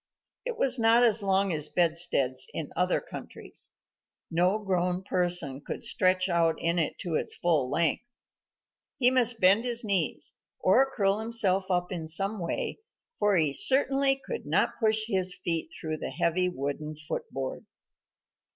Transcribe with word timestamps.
It 0.45 0.57
was 0.57 0.79
not 0.79 1.03
as 1.03 1.21
long 1.21 1.53
as 1.53 1.69
bedsteads 1.69 2.47
in 2.55 2.71
other 2.75 2.99
countries. 2.99 3.69
No 4.31 4.57
grown 4.57 5.03
person 5.03 5.61
could 5.63 5.83
stretch 5.83 6.27
out 6.27 6.55
in 6.59 6.79
it 6.79 6.97
to 7.01 7.13
his 7.13 7.35
full 7.35 7.69
length. 7.69 8.01
He 8.97 9.11
must 9.11 9.39
bend 9.39 9.63
his 9.63 9.83
knees, 9.83 10.33
or 10.59 10.89
curl 10.91 11.19
himself 11.19 11.69
up 11.69 11.91
in 11.91 12.07
some 12.07 12.39
way, 12.39 12.79
for 13.19 13.37
he 13.37 13.53
certainly 13.53 14.19
could 14.25 14.47
not 14.47 14.79
push 14.79 15.01
his 15.05 15.35
feet 15.43 15.69
through 15.79 15.97
the 15.97 16.09
heavy 16.09 16.49
wooden 16.49 16.95
foot 16.95 17.29
board. 17.31 17.67